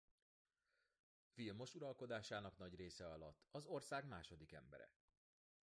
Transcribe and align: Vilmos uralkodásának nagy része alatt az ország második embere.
Vilmos 1.33 1.75
uralkodásának 1.75 2.57
nagy 2.57 2.75
része 2.75 3.07
alatt 3.11 3.47
az 3.51 3.65
ország 3.65 4.07
második 4.07 4.51
embere. 4.51 4.89